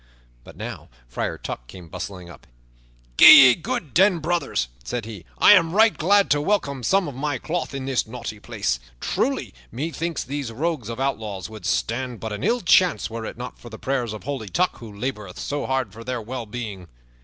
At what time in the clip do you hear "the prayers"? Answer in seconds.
13.69-14.11